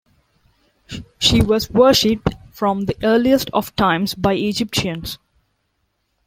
[1.19, 5.19] She was worshipped from the earliest of times by Egyptians.